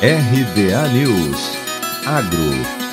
[0.00, 1.56] RBA News.
[2.06, 2.87] Agro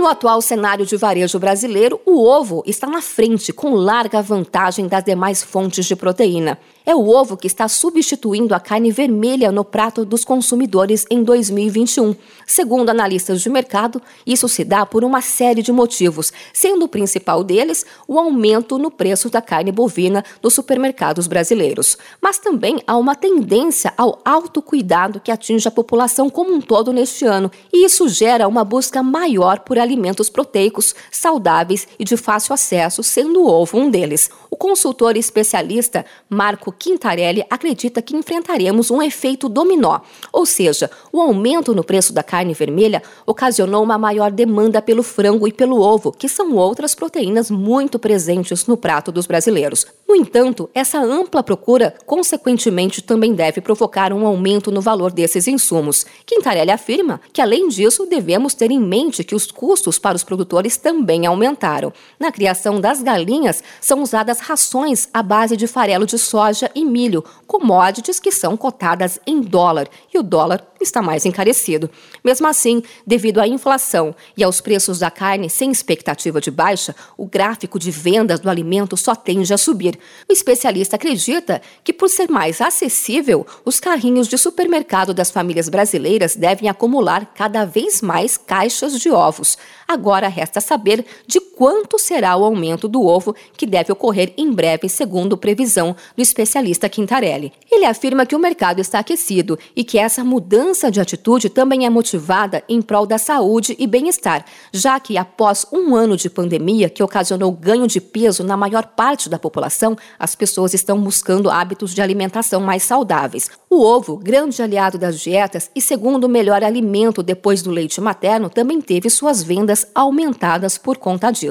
[0.00, 5.04] No atual cenário de varejo brasileiro, o ovo está na frente, com larga vantagem das
[5.04, 6.58] demais fontes de proteína.
[6.86, 12.16] É o ovo que está substituindo a carne vermelha no prato dos consumidores em 2021.
[12.46, 17.44] Segundo analistas de mercado, isso se dá por uma série de motivos, sendo o principal
[17.44, 21.98] deles o aumento no preço da carne bovina nos supermercados brasileiros.
[22.22, 27.26] Mas também há uma tendência ao autocuidado que atinge a população como um todo neste
[27.26, 32.54] ano, e isso gera uma busca maior por alimentos alimentos proteicos, saudáveis e de fácil
[32.54, 34.30] acesso, sendo o ovo um deles.
[34.48, 40.00] O consultor especialista Marco Quintarelli acredita que enfrentaremos um efeito dominó,
[40.32, 45.48] ou seja, o aumento no preço da carne vermelha ocasionou uma maior demanda pelo frango
[45.48, 49.86] e pelo ovo, que são outras proteínas muito presentes no prato dos brasileiros.
[50.08, 56.04] No entanto, essa ampla procura, consequentemente, também deve provocar um aumento no valor desses insumos.
[56.26, 60.22] Quintarelli afirma que, além disso, devemos ter em mente que os custos custos para os
[60.22, 61.92] produtores também aumentaram.
[62.18, 67.24] Na criação das galinhas, são usadas rações à base de farelo de soja e milho,
[67.50, 71.90] commodities que são cotadas em dólar, e o dólar está mais encarecido.
[72.22, 77.26] Mesmo assim, devido à inflação e aos preços da carne sem expectativa de baixa, o
[77.26, 79.98] gráfico de vendas do alimento só tende a subir.
[80.28, 86.36] O especialista acredita que, por ser mais acessível, os carrinhos de supermercado das famílias brasileiras
[86.36, 89.58] devem acumular cada vez mais caixas de ovos.
[89.88, 94.88] Agora resta saber de quanto será o aumento do ovo, que deve ocorrer em breve,
[94.88, 97.52] segundo previsão do especialista Quintarelli.
[97.70, 101.90] Ele afirma que o mercado está aquecido e que essa mudança de atitude também é
[101.90, 107.02] motivada em prol da saúde e bem-estar, já que após um ano de pandemia que
[107.02, 112.00] ocasionou ganho de peso na maior parte da população, as pessoas estão buscando hábitos de
[112.00, 113.50] alimentação mais saudáveis.
[113.68, 118.80] O ovo, grande aliado das dietas e segundo melhor alimento depois do leite materno, também
[118.80, 121.49] teve suas vendas aumentadas por conta disso.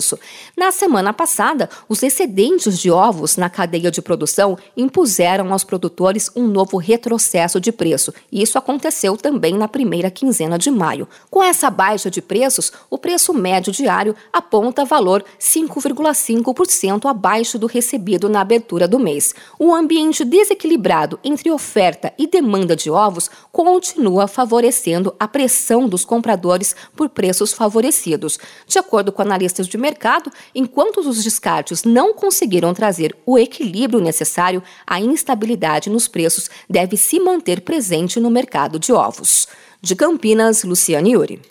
[0.56, 6.48] Na semana passada, os excedentes de ovos na cadeia de produção impuseram aos produtores um
[6.48, 8.14] novo retrocesso de preço.
[8.32, 11.08] E isso aconteceu também na primeira quinzena de maio.
[11.30, 18.30] Com essa baixa de preços, o preço médio diário aponta valor 5,5% abaixo do recebido
[18.30, 19.34] na abertura do mês.
[19.58, 26.76] O ambiente desequilibrado entre oferta e demanda de ovos continua favorecendo a pressão dos compradores
[26.96, 33.16] por preços favorecidos de acordo com analistas de mercado, enquanto os descartes não conseguiram trazer
[33.26, 39.48] o equilíbrio necessário, a instabilidade nos preços deve se manter presente no mercado de ovos.
[39.82, 41.42] De Campinas, Luciane Yuri.